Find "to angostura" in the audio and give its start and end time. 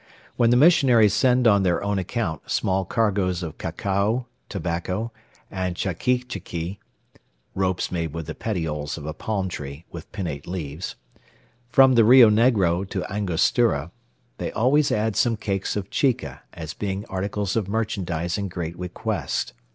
12.89-13.91